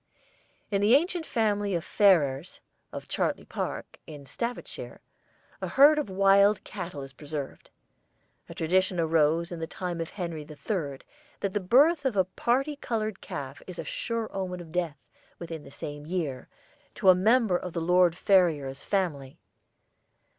"In 0.71 0.81
the 0.81 0.95
ancient 0.95 1.27
family 1.27 1.75
of 1.75 1.85
Ferrers, 1.85 2.59
of 2.91 3.07
Chartley 3.07 3.45
Park, 3.45 3.99
in 4.07 4.25
Staffordshire, 4.25 4.99
a 5.61 5.67
herd 5.67 5.99
of 5.99 6.09
wild 6.09 6.63
cattle 6.63 7.03
is 7.03 7.13
preserved. 7.13 7.69
A 8.49 8.55
tradition 8.55 8.99
arose 8.99 9.51
in 9.51 9.59
the 9.59 9.67
time 9.67 10.01
of 10.01 10.09
Henry 10.09 10.41
III. 10.41 11.01
that 11.41 11.53
the 11.53 11.59
birth 11.59 12.03
of 12.03 12.17
a 12.17 12.25
parti 12.25 12.77
coloured 12.77 13.21
calf 13.21 13.61
is 13.67 13.77
a 13.77 13.83
sure 13.83 14.27
omen 14.35 14.59
of 14.59 14.71
death, 14.71 14.97
within 15.37 15.61
the 15.63 15.69
same 15.69 16.07
year, 16.07 16.47
to 16.95 17.09
a 17.09 17.13
member 17.13 17.55
of 17.55 17.73
the 17.73 17.79
Lord 17.79 18.17
Ferrers 18.17 18.83
family. 18.83 19.37